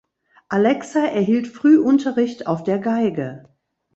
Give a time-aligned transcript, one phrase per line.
[0.49, 3.47] Alexa erhielt früh Unterricht auf der Geige.